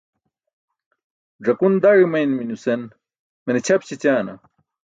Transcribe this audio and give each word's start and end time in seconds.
Ẓakun 1.45 1.73
daẏ 1.81 1.99
i̇mani̇mi 2.03 2.43
nusen 2.49 2.81
mene 3.43 3.59
ćʰap 3.65 3.81
śećaana? 3.87 4.33